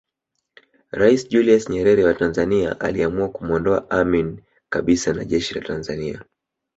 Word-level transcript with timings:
Rais 0.99 1.27
Julius 1.29 1.69
Nyerere 1.69 2.03
wa 2.03 2.13
Tanzania 2.13 2.79
aliamua 2.79 3.29
kumuondoa 3.29 3.89
Amin 3.89 4.41
kabisa 4.69 5.13
na 5.13 5.25
jeshi 5.25 5.53
la 5.55 5.61
Tanzania 5.61 6.21